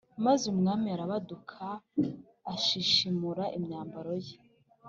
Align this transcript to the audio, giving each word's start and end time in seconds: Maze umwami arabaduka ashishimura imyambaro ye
Maze 0.25 0.43
umwami 0.53 0.87
arabaduka 0.95 1.59
ashishimura 2.53 3.43
imyambaro 3.57 4.13
ye 4.25 4.35